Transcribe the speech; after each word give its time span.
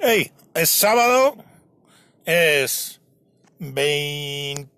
Hey, 0.00 0.32
es 0.54 0.70
sábado, 0.70 1.36
es 2.24 3.00
20, 3.60 4.68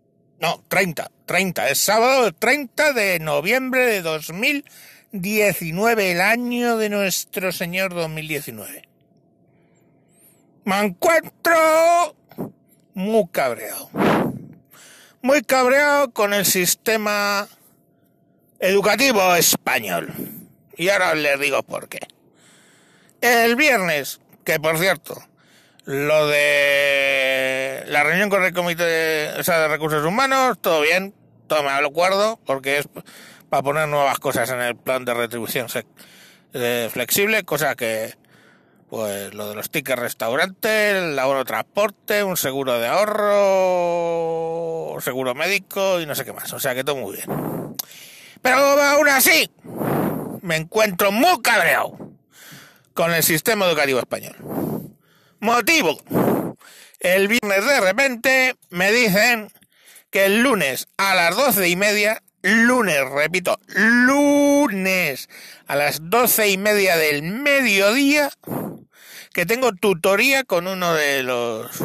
no, 0.41 0.63
30, 0.69 1.11
30, 1.25 1.71
es 1.71 1.79
sábado 1.79 2.33
30 2.33 2.93
de 2.93 3.19
noviembre 3.19 3.87
de 3.87 4.03
2019, 4.03 6.13
el 6.13 6.21
año 6.21 6.77
de 6.77 6.91
nuestro 6.91 7.51
Señor 7.51 7.95
2019. 7.95 8.83
Me 10.65 10.81
encuentro 10.81 12.15
muy 12.93 13.27
cabreado. 13.33 13.89
Muy 15.23 15.43
cabreado 15.43 16.13
con 16.13 16.35
el 16.35 16.45
sistema 16.45 17.49
educativo 18.59 19.35
español. 19.35 20.13
Y 20.77 20.91
ahora 20.91 21.15
les 21.15 21.41
digo 21.41 21.63
por 21.63 21.89
qué. 21.89 22.01
El 23.23 23.57
viernes, 23.57 24.21
que 24.47 24.59
por 24.61 24.79
cierto, 24.79 25.21
lo 25.85 26.29
de 26.29 27.83
la 27.89 28.05
reunión 28.05 28.31
con 28.31 28.45
el 28.45 28.55
comité 28.55 28.85
de, 28.85 29.69
recursos 29.69 30.05
humanos, 30.05 30.57
todo 30.61 30.81
bien, 30.83 31.13
todo 31.49 31.65
me 31.65 31.81
lo 31.83 31.89
acuerdo, 31.89 32.39
porque 32.47 32.79
es 32.79 32.89
para 33.51 33.65
poner 33.65 33.89
nuevas 33.89 34.21
cosas 34.21 34.49
en 34.51 34.61
el 34.61 34.77
plan 34.77 35.05
de 35.05 35.15
retribución 35.15 35.67
flexible, 36.91 37.43
cosa 37.43 37.75
que, 37.75 38.15
pues 38.89 39.35
lo 39.35 39.49
de 39.49 39.57
los 39.57 39.69
tickets 39.69 39.99
restaurante, 39.99 40.91
el 40.91 41.19
abono 41.19 41.45
transporte, 41.45 42.23
un 42.23 42.37
seguro 42.37 42.79
de 42.79 42.87
ahorro, 42.87 44.21
seguro 45.01 45.35
médico 45.35 46.01
y 46.01 46.07
no 46.07 46.15
sé 46.15 46.25
qué 46.25 46.33
más. 46.33 46.53
O 46.53 46.61
sea 46.61 46.73
que 46.77 46.85
todo 46.85 46.95
muy 46.97 47.17
bien. 47.17 47.27
Pero 48.43 48.59
aún 48.59 49.09
así, 49.09 49.51
me 50.43 50.55
encuentro 50.55 51.11
muy 51.11 51.43
cabreado 51.43 52.06
con 52.97 53.13
el 53.13 53.23
sistema 53.23 53.67
educativo 53.67 54.01
español. 54.01 54.35
Motivo. 55.39 55.99
El 56.99 57.29
viernes 57.29 57.65
de 57.65 57.81
repente 57.81 58.57
me 58.71 58.91
dicen 58.91 59.53
que 60.11 60.25
el 60.25 60.43
lunes 60.43 60.89
a 60.97 61.15
las 61.15 61.37
doce 61.37 61.69
y 61.69 61.77
media, 61.77 62.23
lunes, 62.43 63.09
repito, 63.11 63.61
lunes 63.67 65.29
a 65.67 65.77
las 65.77 65.99
doce 66.11 66.49
y 66.49 66.57
media 66.57 66.97
del 66.97 67.23
mediodía, 67.23 68.31
que 69.35 69.45
tengo 69.45 69.73
tutoría 69.73 70.45
con 70.45 70.67
uno 70.67 70.95
de 70.95 71.23
los... 71.23 71.79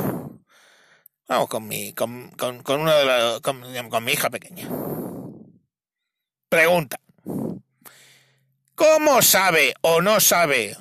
Vamos, 1.28 1.50
con 1.50 1.68
mi, 1.68 1.94
con, 1.94 2.32
con, 2.32 2.64
con 2.64 2.82
uno 2.82 2.96
de 2.96 3.06
los, 3.06 3.42
con, 3.42 3.62
con 3.90 4.04
mi 4.04 4.14
hija 4.14 4.30
pequeña. 4.30 4.68
Pregunta. 6.48 7.00
¿Cómo 8.76 9.22
sabe 9.22 9.74
o 9.82 10.02
no 10.02 10.20
sabe 10.20 10.78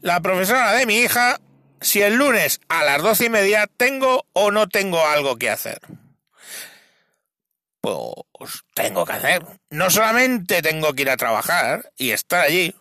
la 0.00 0.20
profesora 0.20 0.72
de 0.72 0.86
mi 0.86 0.98
hija 0.98 1.40
si 1.80 2.02
el 2.02 2.16
lunes 2.16 2.60
a 2.68 2.84
las 2.84 3.02
doce 3.02 3.26
y 3.26 3.30
media 3.30 3.68
tengo 3.76 4.26
o 4.32 4.50
no 4.50 4.68
tengo 4.68 5.06
algo 5.06 5.36
que 5.36 5.50
hacer? 5.50 5.80
Pues 7.80 8.64
tengo 8.74 9.04
que 9.04 9.12
hacer. 9.12 9.46
No 9.70 9.90
solamente 9.90 10.62
tengo 10.62 10.94
que 10.94 11.02
ir 11.02 11.10
a 11.10 11.16
trabajar 11.16 11.92
y 11.96 12.10
estar 12.10 12.40
allí, 12.40 12.74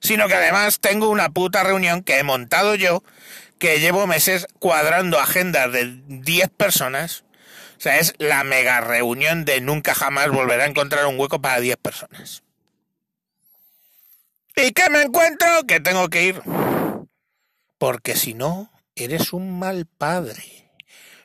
sino 0.00 0.28
que 0.28 0.34
además 0.34 0.80
tengo 0.80 1.08
una 1.08 1.30
puta 1.30 1.62
reunión 1.62 2.02
que 2.02 2.18
he 2.18 2.22
montado 2.22 2.74
yo, 2.74 3.02
que 3.58 3.80
llevo 3.80 4.06
meses 4.06 4.46
cuadrando 4.58 5.20
agendas 5.20 5.72
de 5.72 6.00
10 6.06 6.48
personas. 6.50 7.24
O 7.78 7.82
sea, 7.82 7.98
es 7.98 8.14
la 8.18 8.44
mega 8.44 8.80
reunión 8.80 9.44
de 9.44 9.60
nunca 9.60 9.94
jamás 9.94 10.28
volverá 10.28 10.64
a 10.64 10.68
encontrar 10.68 11.06
un 11.06 11.18
hueco 11.18 11.40
para 11.40 11.60
10 11.60 11.76
personas. 11.76 12.42
¿Y 14.56 14.72
qué 14.72 14.90
me 14.90 15.02
encuentro? 15.02 15.46
Que 15.66 15.80
tengo 15.80 16.08
que 16.08 16.24
ir. 16.24 16.42
Porque 17.78 18.16
si 18.16 18.34
no, 18.34 18.70
eres 18.94 19.32
un 19.32 19.58
mal 19.58 19.86
padre. 19.86 20.70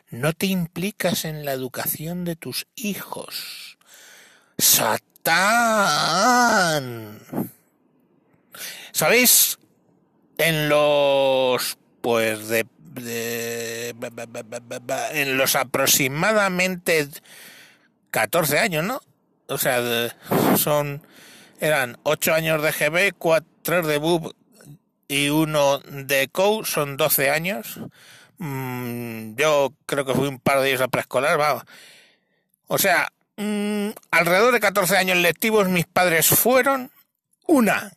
No 0.10 0.34
te 0.34 0.46
implicas 0.46 1.26
en 1.26 1.44
la 1.44 1.52
educación 1.52 2.24
de 2.24 2.36
tus 2.36 2.68
hijos. 2.76 3.78
Satán. 4.58 5.60
¿Sabéis? 8.92 9.60
En 10.38 10.70
los... 10.70 11.78
Pues 12.02 12.48
de... 12.48 12.66
en 15.12 15.38
los 15.38 15.56
aproximadamente 15.56 17.10
14 18.12 18.60
años, 18.60 18.86
¿no? 18.86 19.02
O 19.48 19.58
sea, 19.58 20.16
son... 20.58 21.02
Eran 21.60 21.98
8 22.04 22.34
años 22.34 22.62
de 22.62 22.72
GB, 22.72 23.14
4 23.18 23.88
de 23.88 23.98
BUB 23.98 24.34
y 25.08 25.30
uno 25.30 25.80
de 25.80 26.28
COU, 26.30 26.66
son 26.66 26.98
12 26.98 27.30
años. 27.30 27.80
Mm, 28.38 29.36
yo 29.36 29.74
creo 29.86 30.06
que 30.06 30.14
fui 30.14 30.28
un 30.28 30.40
par 30.40 30.60
de 30.60 30.70
ellos 30.70 30.82
a 30.82 30.88
preescolar, 30.88 31.38
vamos. 31.38 31.64
O 32.68 32.78
sea, 32.78 33.12
mm, 33.38 33.90
alrededor 34.12 34.54
de 34.54 34.60
14 34.60 34.98
años 34.98 35.18
lectivos 35.18 35.70
mis 35.70 35.86
padres 35.86 36.28
fueron 36.28 36.92
una, 37.48 37.94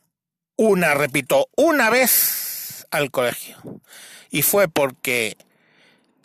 una, 0.56 0.94
repito, 0.94 1.48
una 1.56 1.90
vez 1.90 2.86
al 2.90 3.10
colegio. 3.10 3.56
Y 4.30 4.42
fue 4.42 4.68
porque 4.68 5.36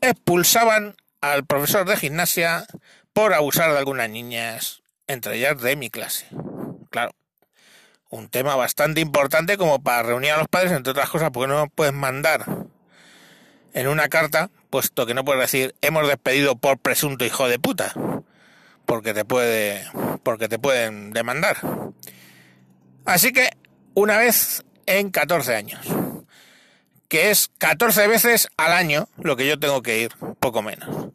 expulsaban 0.01 0.95
al 1.21 1.45
profesor 1.45 1.87
de 1.87 1.97
gimnasia 1.97 2.65
por 3.13 3.33
abusar 3.33 3.71
de 3.71 3.77
algunas 3.77 4.09
niñas, 4.09 4.81
entre 5.07 5.37
ellas 5.37 5.61
de 5.61 5.75
mi 5.75 5.89
clase. 5.89 6.27
Claro, 6.89 7.13
un 8.13 8.29
tema 8.29 8.55
bastante 8.55 9.01
importante 9.01 9.57
como 9.57 9.81
para 9.81 10.03
reunir 10.03 10.31
a 10.31 10.37
los 10.37 10.47
padres, 10.47 10.71
entre 10.71 10.91
otras 10.91 11.09
cosas, 11.09 11.31
porque 11.31 11.51
no 11.51 11.67
puedes 11.69 11.95
mandar 11.95 12.45
en 13.73 13.87
una 13.87 14.07
carta, 14.07 14.51
puesto 14.69 15.07
que 15.07 15.15
no 15.15 15.25
puedes 15.25 15.41
decir 15.41 15.73
hemos 15.81 16.07
despedido 16.07 16.55
por 16.55 16.77
presunto 16.77 17.25
hijo 17.25 17.47
de 17.47 17.57
puta, 17.57 17.91
porque 18.85 19.15
te 19.15 19.25
puede, 19.25 19.83
porque 20.21 20.47
te 20.47 20.59
pueden 20.59 21.11
demandar. 21.11 21.57
Así 23.03 23.33
que 23.33 23.49
una 23.95 24.19
vez 24.19 24.63
en 24.85 25.09
14 25.09 25.55
años, 25.55 25.81
que 27.07 27.31
es 27.31 27.49
14 27.57 28.07
veces 28.07 28.47
al 28.57 28.73
año 28.73 29.09
lo 29.17 29.35
que 29.35 29.47
yo 29.47 29.59
tengo 29.59 29.81
que 29.81 30.01
ir, 30.01 30.13
poco 30.39 30.61
menos. 30.61 31.09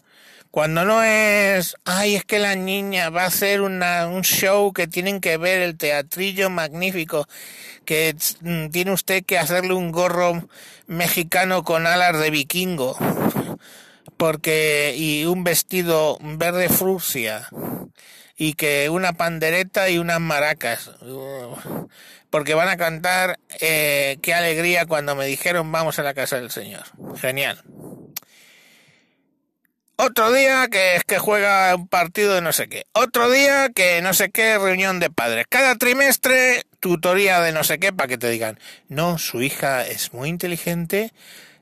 Cuando 0.51 0.85
no 0.85 1.03
es, 1.03 1.77
ay, 1.85 2.17
es 2.17 2.25
que 2.25 2.39
la 2.39 2.55
niña 2.55 3.11
va 3.11 3.25
a 3.25 3.27
hacer 3.27 3.61
una, 3.61 4.07
un 4.07 4.23
show 4.23 4.73
que 4.73 4.87
tienen 4.87 5.21
que 5.21 5.37
ver 5.37 5.61
el 5.61 5.77
teatrillo 5.77 6.49
magnífico, 6.49 7.29
que 7.85 8.17
mm, 8.41 8.69
tiene 8.71 8.93
usted 8.93 9.25
que 9.25 9.39
hacerle 9.39 9.75
un 9.75 9.93
gorro 9.93 10.49
mexicano 10.87 11.65
con 11.65 11.87
alas 11.87 12.19
de 12.19 12.31
vikingo, 12.31 12.97
porque, 14.17 14.95
y 14.97 15.27
un 15.27 15.45
vestido 15.45 16.19
verde 16.21 16.71
frusia, 16.71 17.49
y 18.37 18.55
que 18.55 18.89
una 18.89 19.13
pandereta 19.13 19.91
y 19.91 19.99
unas 19.99 20.21
maracas, 20.21 20.91
porque 22.31 22.55
van 22.55 22.69
a 22.69 22.77
cantar 22.77 23.39
eh, 23.61 24.19
qué 24.23 24.33
alegría 24.33 24.87
cuando 24.87 25.15
me 25.15 25.27
dijeron 25.27 25.71
vamos 25.73 25.99
a 25.99 26.03
la 26.03 26.15
casa 26.15 26.37
del 26.37 26.51
Señor. 26.51 26.85
Genial. 27.17 27.63
Otro 30.01 30.31
día 30.31 30.69
que 30.69 30.95
es 30.95 31.03
que 31.03 31.19
juega 31.19 31.75
un 31.75 31.89
partido 31.89 32.37
de 32.37 32.41
no 32.41 32.53
sé 32.53 32.69
qué. 32.69 32.87
Otro 32.93 33.29
día 33.29 33.69
que 33.71 34.01
no 34.01 34.15
sé 34.15 34.31
qué 34.31 34.57
reunión 34.57 35.01
de 35.01 35.11
padres. 35.11 35.47
Cada 35.49 35.75
trimestre 35.75 36.63
tutoría 36.79 37.41
de 37.41 37.51
no 37.51 37.65
sé 37.65 37.81
qué 37.81 37.93
para 37.93 38.07
que 38.07 38.17
te 38.17 38.31
digan, 38.31 38.61
no, 38.89 39.19
su 39.19 39.43
hija 39.43 39.85
es 39.85 40.13
muy 40.13 40.29
inteligente, 40.29 41.13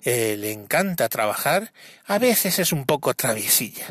eh, 0.05 0.37
le 0.39 0.53
encanta 0.53 1.09
trabajar, 1.09 1.73
a 2.05 2.19
veces 2.19 2.59
es 2.59 2.73
un 2.73 2.85
poco 2.85 3.15
traviesilla. 3.15 3.87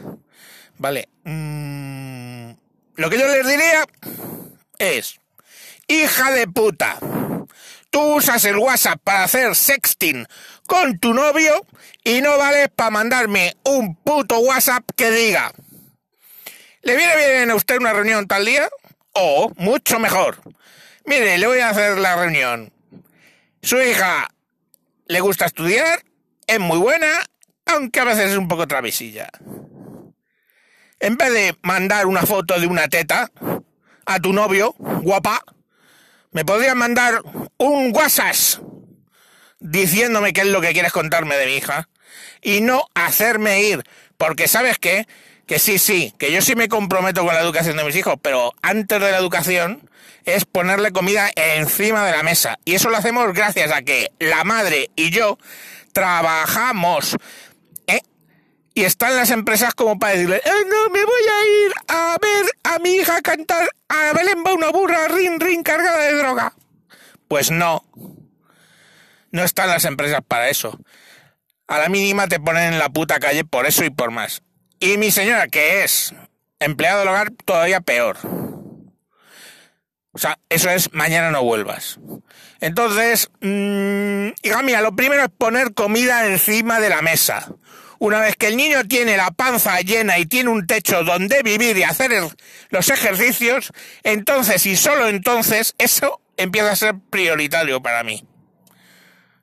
Vale. 0.78 1.10
Mm, 1.24 2.52
lo 2.98 3.10
que 3.10 3.18
yo 3.18 3.28
les 3.28 3.48
diría 3.48 3.84
es, 4.78 5.20
hija 5.88 6.32
de 6.32 6.48
puta, 6.48 7.00
tú 7.96 8.16
usas 8.16 8.44
el 8.44 8.58
WhatsApp 8.58 9.00
para 9.02 9.24
hacer 9.24 9.56
sexting 9.56 10.28
con 10.68 11.00
tu 11.00 11.14
novio 11.14 11.66
y 12.04 12.20
no 12.20 12.38
vale 12.38 12.68
para 12.68 12.90
mandarme 12.90 13.56
un 13.64 13.96
puto 13.96 14.38
WhatsApp 14.40 14.84
que 14.98 15.10
diga, 15.12 15.54
¿le 16.82 16.98
viene 16.98 17.16
bien 17.16 17.52
a 17.52 17.56
usted 17.56 17.78
una 17.78 17.94
reunión 17.94 18.28
tal 18.28 18.44
día? 18.44 18.68
O, 19.14 19.50
mucho 19.56 19.98
mejor, 19.98 20.42
mire, 21.06 21.38
le 21.38 21.48
voy 21.48 21.60
a 21.60 21.70
hacer 21.70 21.98
la 21.98 22.18
reunión. 22.18 22.74
Su 23.62 23.82
hija 23.82 24.28
le 25.08 25.22
gusta 25.22 25.46
estudiar, 25.46 26.04
es 26.48 26.60
muy 26.60 26.80
buena, 26.80 27.24
aunque 27.66 28.02
a 28.02 28.04
veces 28.04 28.32
es 28.32 28.38
un 28.38 28.50
poco 28.50 28.68
travesilla. 28.68 29.30
En 31.00 31.16
vez 31.16 31.32
de 31.32 31.58
mandar 31.62 32.08
una 32.08 32.24
foto 32.24 32.60
de 32.60 32.68
una 32.68 32.90
teta 32.90 33.32
a 34.06 34.20
tu 34.20 34.34
novio, 34.34 34.76
guapa, 34.78 35.46
me 36.36 36.44
podrías 36.44 36.76
mandar 36.76 37.22
un 37.58 37.96
WhatsApp 37.96 38.36
diciéndome 39.62 40.34
qué 40.34 40.42
es 40.42 40.48
lo 40.48 40.60
que 40.60 40.74
quieres 40.74 40.92
contarme 40.92 41.38
de 41.38 41.46
mi 41.46 41.54
hija 41.54 41.88
y 42.42 42.60
no 42.60 42.88
hacerme 42.94 43.62
ir, 43.62 43.84
porque 44.18 44.50
sabes 44.50 44.78
qué, 44.78 45.08
que 45.48 45.60
sí, 45.60 45.80
sí, 45.80 46.14
que 46.20 46.34
yo 46.34 46.42
sí 46.42 46.58
me 46.58 46.68
comprometo 46.68 47.24
con 47.24 47.34
la 47.34 47.40
educación 47.40 47.78
de 47.78 47.86
mis 47.86 47.96
hijos, 47.96 48.16
pero 48.22 48.52
antes 48.62 49.00
de 49.00 49.12
la 49.12 49.18
educación 49.18 49.90
es 50.26 50.44
ponerle 50.44 50.92
comida 50.92 51.32
encima 51.38 52.06
de 52.06 52.12
la 52.12 52.22
mesa. 52.22 52.60
Y 52.66 52.76
eso 52.76 52.90
lo 52.90 52.98
hacemos 52.98 53.34
gracias 53.34 53.72
a 53.72 53.84
que 53.84 54.12
la 54.20 54.44
madre 54.44 54.90
y 54.98 55.12
yo 55.12 55.38
trabajamos. 55.94 57.16
¿eh? 57.88 58.02
Y 58.74 58.84
están 58.84 59.16
las 59.16 59.32
empresas 59.32 59.74
como 59.74 59.98
para 59.98 60.16
decirle, 60.16 60.42
eh, 60.44 60.66
no, 60.68 60.90
me 60.90 61.06
voy 61.06 61.22
a 61.32 61.66
ir 61.66 61.74
a 61.88 62.18
ver 62.22 62.46
mi 62.80 62.96
hija 62.96 63.22
cantar 63.22 63.70
a 63.90 64.14
Belén 64.14 64.44
va 64.46 64.54
una 64.54 64.70
burra, 64.70 65.08
rin, 65.08 65.40
rin, 65.40 65.64
cargada 65.64 66.04
de 66.04 66.14
droga. 66.14 66.54
Pues 67.28 67.52
no. 67.52 67.84
No 69.32 69.44
están 69.44 69.70
las 69.70 69.86
empresas 69.86 70.22
para 70.28 70.50
eso. 70.50 70.80
A 71.68 71.80
la 71.80 71.90
mínima 71.90 72.28
te 72.28 72.40
ponen 72.40 72.74
en 72.74 72.80
la 72.80 72.90
puta 72.90 73.20
calle 73.20 73.44
por 73.44 73.66
eso 73.66 73.84
y 73.84 73.90
por 73.90 74.12
más. 74.12 74.44
Y 74.80 74.98
mi 74.98 75.12
señora, 75.12 75.48
que 75.48 75.84
es 75.84 76.14
empleado 76.60 77.00
del 77.00 77.10
hogar, 77.10 77.32
todavía 77.46 77.82
peor. 77.82 78.18
O 80.12 80.18
sea, 80.18 80.40
eso 80.50 80.70
es 80.70 80.94
mañana 80.94 81.32
no 81.32 81.44
vuelvas. 81.44 82.00
Entonces, 82.62 83.30
mmm, 83.42 84.28
hija 84.44 84.62
mía, 84.64 84.82
lo 84.82 84.96
primero 84.96 85.24
es 85.24 85.30
poner 85.30 85.74
comida 85.74 86.28
encima 86.28 86.80
de 86.80 86.90
la 86.90 87.02
mesa. 87.02 87.52
Una 88.06 88.20
vez 88.20 88.36
que 88.36 88.50
el 88.50 88.56
niño 88.56 88.84
tiene 88.88 89.18
la 89.18 89.32
panza 89.32 89.80
llena 89.82 90.20
y 90.20 90.28
tiene 90.28 90.52
un 90.52 90.68
techo 90.68 91.04
donde 91.04 91.42
vivir 91.42 91.76
y 91.76 91.82
hacer 91.82 92.12
los 92.70 92.90
ejercicios, 92.92 93.72
entonces 94.04 94.64
y 94.68 94.76
solo 94.76 95.08
entonces 95.08 95.74
eso 95.80 96.22
empieza 96.38 96.72
a 96.72 96.76
ser 96.76 96.94
prioritario 97.10 97.82
para 97.82 98.04
mí. 98.04 98.24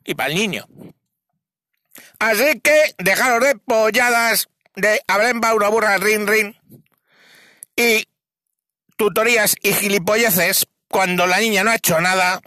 Y 0.04 0.14
para 0.14 0.28
el 0.28 0.36
niño. 0.36 0.68
Así 2.20 2.60
que 2.60 2.94
dejaros 2.98 3.40
de 3.40 3.56
polladas 3.56 4.48
de 4.76 5.00
Abren 5.08 5.38
una 5.38 5.68
burra 5.68 5.98
rin 5.98 6.28
rin 6.28 6.56
y 7.74 8.06
tutorías 8.96 9.56
y 9.60 9.72
gilipolleces 9.72 10.68
cuando 10.86 11.26
la 11.26 11.40
niña 11.40 11.64
no 11.64 11.72
ha 11.72 11.74
hecho 11.74 12.00
nada 12.00 12.40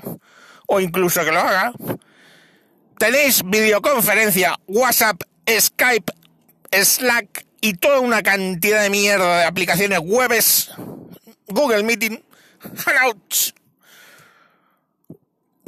o 0.66 0.80
incluso 0.80 1.26
que 1.26 1.34
lo 1.34 1.42
haga. 1.42 1.74
Tenéis 2.98 3.44
videoconferencia, 3.44 4.56
WhatsApp, 4.66 5.22
Skype, 5.48 6.12
Slack 6.72 7.46
y 7.62 7.74
toda 7.74 8.00
una 8.00 8.22
cantidad 8.24 8.82
de 8.82 8.90
mierda 8.90 9.40
de 9.40 9.46
aplicaciones 9.46 10.00
webs, 10.02 10.72
Google 11.48 11.84
Meeting, 11.84 12.24
Hangouts, 12.86 13.54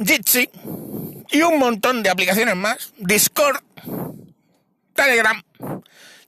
Jitsi 0.04 0.48
y 1.30 1.42
un 1.42 1.58
montón 1.58 2.02
de 2.02 2.10
aplicaciones 2.10 2.56
más, 2.56 2.92
Discord, 2.98 3.62
Telegram, 4.94 5.42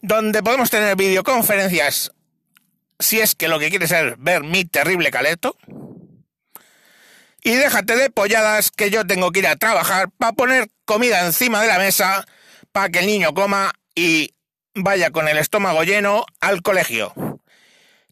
donde 0.03 0.43
podemos 0.43 0.71
tener 0.71 0.97
videoconferencias 0.97 2.13
si 2.99 3.21
es 3.21 3.35
que 3.35 3.49
lo 3.49 3.59
que 3.59 3.71
quieres 3.71 3.91
es 3.91 4.15
ver 4.19 4.45
mi 4.45 4.65
terrible 4.65 5.11
caleto. 5.11 5.57
Y 7.43 7.53
déjate 7.53 7.97
de 7.97 8.11
polladas 8.11 8.71
que 8.71 8.91
yo 8.91 9.07
tengo 9.07 9.33
que 9.33 9.39
ir 9.39 9.47
a 9.47 9.57
trabajar 9.57 10.11
para 10.11 10.33
poner 10.33 10.71
comida 10.85 11.25
encima 11.25 11.63
de 11.63 11.69
la 11.69 11.79
mesa 11.79 12.27
para 12.73 12.89
que 12.91 13.01
el 13.01 13.07
niño 13.07 13.35
coma 13.35 13.73
y 13.95 14.35
vaya 14.75 15.11
con 15.11 15.29
el 15.29 15.39
estómago 15.39 15.83
lleno 15.85 16.25
al 16.41 16.63
colegio. 16.63 17.13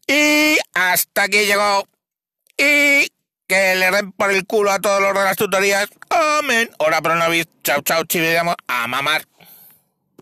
Y 0.07 0.57
hasta 0.73 1.23
aquí 1.23 1.45
llegó. 1.45 1.87
Y 2.57 3.07
que 3.47 3.75
le 3.75 3.91
den 3.91 4.11
por 4.11 4.31
el 4.31 4.45
culo 4.45 4.71
a 4.71 4.79
todos 4.79 5.01
los 5.01 5.13
de 5.13 5.23
las 5.23 5.37
tutorías. 5.37 5.89
Amén. 6.09 6.69
Hora 6.77 7.01
pronovis. 7.01 7.47
Chao, 7.63 7.81
chao, 7.81 8.03
chividamos. 8.03 8.55
A 8.67 8.87
mamar. 8.87 9.28